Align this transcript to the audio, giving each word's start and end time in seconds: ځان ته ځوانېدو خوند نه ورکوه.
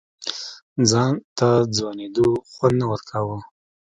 ځان 0.89 1.13
ته 1.37 1.49
ځوانېدو 1.75 2.27
خوند 2.51 2.75
نه 2.79 2.85
ورکوه. 2.91 3.37